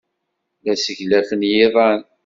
La 0.63 0.73
sseglafen 0.75 1.41
yiḍan. 1.51 2.01